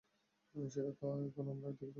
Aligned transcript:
সেটা 0.55 0.91
তো 0.91 1.03
আমরা 1.07 1.25
এখনই 1.27 1.47
বানাতে 1.49 1.71
পারি। 1.71 1.87